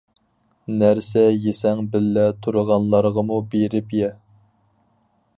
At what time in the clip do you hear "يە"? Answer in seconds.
3.99-4.09